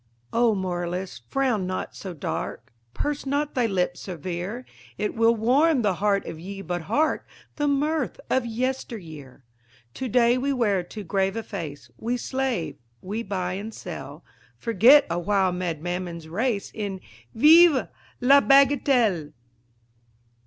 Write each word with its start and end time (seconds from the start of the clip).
_"O 0.33 0.55
moralist, 0.55 1.21
frown 1.29 1.67
not 1.67 1.95
so 1.95 2.11
dark, 2.11 2.73
Purse 2.91 3.27
not 3.27 3.53
thy 3.53 3.67
lip 3.67 3.95
severe; 3.95 4.65
'T 4.97 5.09
will 5.09 5.35
warm 5.35 5.83
the 5.83 5.93
heart 6.01 6.23
if 6.25 6.39
ye 6.39 6.63
but 6.63 6.81
hark 6.81 7.27
The 7.57 7.67
mirth 7.67 8.19
of 8.27 8.43
"yester 8.43 8.97
year." 8.97 9.43
To 9.93 10.07
day 10.09 10.39
we 10.39 10.53
wear 10.53 10.81
too 10.81 11.03
grave 11.03 11.35
a 11.35 11.43
face; 11.43 11.91
We 11.97 12.17
slave, 12.17 12.77
we 13.03 13.21
buy 13.21 13.53
and 13.53 13.71
sell; 13.71 14.25
Forget 14.57 15.05
a 15.07 15.19
while 15.19 15.51
mad 15.51 15.83
Mammon's 15.83 16.27
race 16.27 16.71
In 16.73 16.99
"_Vive 17.37 17.87
la 18.21 18.41
bagatelle! 18.41 19.33